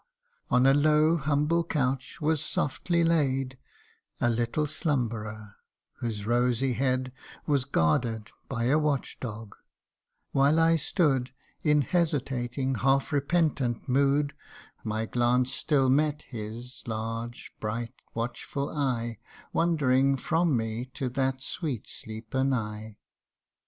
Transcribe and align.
On 0.49 0.65
a 0.65 0.73
low 0.73 1.15
humble 1.15 1.63
couch 1.63 2.19
was 2.19 2.43
softly 2.43 3.03
laid 3.03 3.55
A 4.19 4.31
little 4.31 4.65
slumberer, 4.65 5.57
whose 5.97 6.25
rosy 6.25 6.73
head 6.73 7.11
Was 7.45 7.65
guarded 7.65 8.31
by 8.49 8.63
a 8.63 8.79
watch 8.79 9.19
dog; 9.19 9.55
while 10.31 10.59
I 10.59 10.75
stood 10.75 11.33
In 11.61 11.83
hesitating, 11.83 12.73
half 12.81 13.13
repentant 13.13 13.87
mood, 13.87 14.33
My 14.83 15.05
glance 15.05 15.53
still 15.53 15.87
met 15.87 16.23
his 16.23 16.81
large, 16.87 17.53
bright, 17.59 17.93
watchful 18.15 18.71
eye, 18.75 19.19
Wandering 19.53 20.17
from 20.17 20.57
me 20.57 20.85
to 20.95 21.09
that 21.09 21.43
sweet 21.43 21.87
sleeper 21.87 22.43
nigh. 22.43 22.97